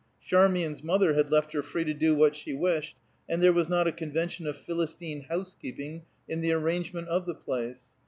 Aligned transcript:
Charmian's 0.25 0.83
mother 0.83 1.13
had 1.13 1.29
left 1.29 1.53
her 1.53 1.61
free 1.61 1.83
to 1.83 1.93
do 1.93 2.15
what 2.15 2.35
she 2.35 2.55
wished, 2.55 2.97
and 3.29 3.39
there 3.39 3.53
was 3.53 3.69
not 3.69 3.87
a 3.87 3.91
convention 3.91 4.47
of 4.47 4.57
Philistine 4.57 5.25
housekeeping 5.29 6.05
in 6.27 6.41
the 6.41 6.53
arrangement 6.53 7.07
of 7.07 7.27
the 7.27 7.35
place. 7.35 7.83